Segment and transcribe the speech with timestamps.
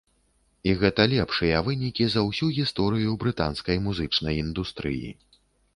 [0.69, 5.09] І гэта лепшыя вынікі за ўсю гісторыю брытанскай музычнай індустрыі.